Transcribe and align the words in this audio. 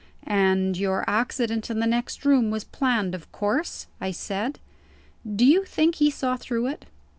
"And 0.25 0.77
your 0.79 1.07
accident 1.07 1.69
in 1.69 1.77
the 1.79 1.85
next 1.85 2.25
room 2.25 2.49
was 2.49 2.63
planned, 2.63 3.13
of 3.13 3.31
course?" 3.31 3.85
I 4.01 4.09
said. 4.09 4.57
"Do 5.35 5.45
you 5.45 5.63
think 5.63 5.93
he 5.93 6.09
saw 6.09 6.37
through 6.37 6.65
it? 6.69 6.85